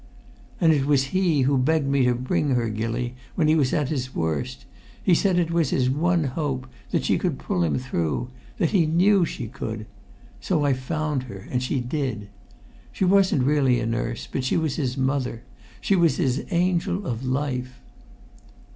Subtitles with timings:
[0.59, 3.89] "And it was he who begged me to bring her, Gilly, when he was at
[3.89, 4.65] his worst!
[5.03, 8.87] He said it was his one hope that she could pull him through that he
[8.87, 9.85] knew she could!
[10.39, 12.29] So I found her, and she did.
[12.91, 15.43] She wasn't really a nurse, but she was his mother;
[15.79, 17.79] she was his Angel of Life."